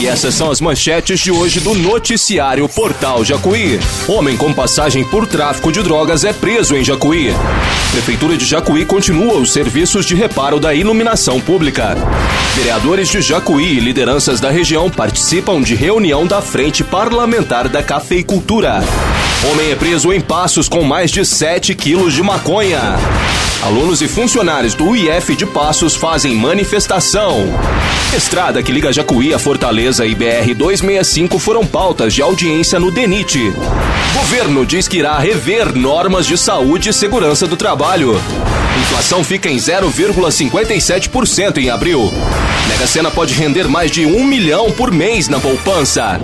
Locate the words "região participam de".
14.50-15.74